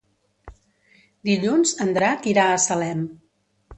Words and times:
Dilluns 1.29 1.75
en 1.85 1.93
Drac 1.99 2.27
irà 2.33 2.47
a 2.55 2.59
Salem. 2.65 3.05